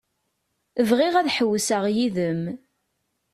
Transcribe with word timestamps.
Bɣiɣ 0.89 1.13
ad 1.17 1.31
ḥewwseɣ 1.35 1.83
yid-m. 1.95 2.41